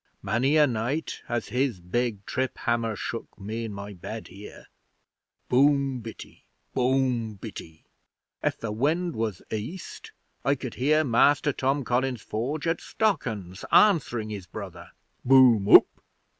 Many 0.23 0.57
a 0.57 0.65
night 0.65 1.21
has 1.27 1.49
his 1.49 1.79
big 1.79 2.25
trip 2.25 2.57
hammer 2.57 2.95
shook 2.95 3.39
me 3.39 3.65
in 3.65 3.71
my 3.71 3.93
bed 3.93 4.29
here. 4.29 4.65
Boom 5.47 5.99
bitty! 5.99 6.43
Boom 6.73 7.35
bitty! 7.35 7.85
If 8.41 8.57
the 8.59 8.71
wind 8.71 9.15
was 9.15 9.43
east, 9.51 10.11
I 10.43 10.55
could 10.55 10.73
hear 10.73 11.03
Master 11.03 11.53
Tom 11.53 11.83
Collins's 11.83 12.25
forge 12.25 12.65
at 12.65 12.81
Stockens 12.81 13.63
answering 13.71 14.31
his 14.31 14.47
brother, 14.47 14.89
_Boom 15.23 15.67
oop! 15.71 15.87